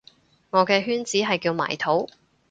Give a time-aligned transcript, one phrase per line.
[0.49, 2.09] 我嘅圈子係叫埋土